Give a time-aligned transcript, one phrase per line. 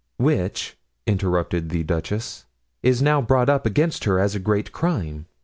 [0.17, 2.47] "Which," interrupted the duchess,
[2.81, 5.27] "is now brought up against her as a great crime."